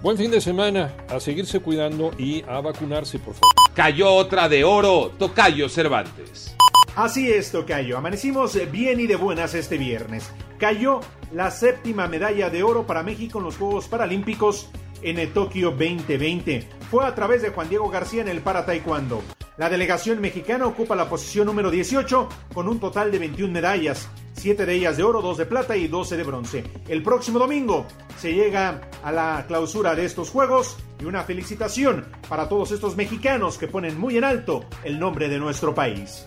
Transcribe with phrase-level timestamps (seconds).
[0.00, 3.50] Buen fin de semana, a seguirse cuidando y a vacunarse, por favor.
[3.74, 6.54] Cayó otra de oro, Tocayo Cervantes.
[6.96, 7.96] Así es, Tocayo.
[7.96, 10.30] Amanecimos bien y de buenas este viernes.
[10.58, 11.00] Cayó
[11.32, 14.68] la séptima medalla de oro para México en los Juegos Paralímpicos
[15.02, 16.68] en el Tokio 2020.
[16.90, 19.22] Fue a través de Juan Diego García en el para taekwondo.
[19.56, 24.64] La delegación mexicana ocupa la posición número 18 con un total de 21 medallas, 7
[24.64, 26.64] de ellas de oro, 2 de plata y 12 de bronce.
[26.88, 27.86] El próximo domingo
[28.18, 33.58] se llega a la clausura de estos Juegos y una felicitación para todos estos mexicanos
[33.58, 36.26] que ponen muy en alto el nombre de nuestro país.